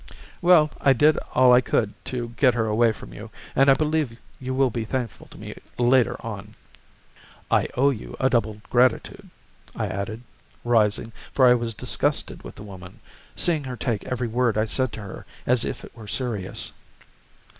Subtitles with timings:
[0.41, 4.17] "Well, I did all I could to get her away from you, and I believe
[4.39, 6.55] you will be thankful to me later on."
[7.51, 9.29] "I owe you a double gratitude,"
[9.75, 10.23] I added,
[10.63, 12.99] rising, for I was disgusted with the woman,
[13.35, 16.73] seeing her take every word I said to her as if it were serious.